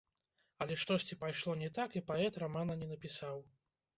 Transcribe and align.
Але 0.57 0.75
штосьці 0.83 1.15
пайшло 1.25 1.53
не 1.59 1.69
так, 1.77 1.95
і 2.01 2.03
паэт 2.09 2.41
рамана 2.45 2.79
не 2.83 2.87
напісаў. 2.95 3.37